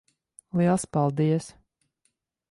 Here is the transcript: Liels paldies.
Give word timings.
Liels 0.61 0.85
paldies. 0.97 1.53